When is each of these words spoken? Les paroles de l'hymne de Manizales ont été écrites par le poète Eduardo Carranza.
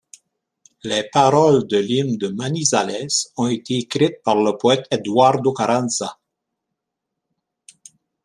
Les 0.91 1.07
paroles 1.13 1.67
de 1.67 1.77
l'hymne 1.77 2.17
de 2.17 2.29
Manizales 2.29 3.29
ont 3.37 3.45
été 3.45 3.75
écrites 3.75 4.23
par 4.23 4.35
le 4.35 4.57
poète 4.57 4.87
Eduardo 4.89 5.53
Carranza. 5.53 6.17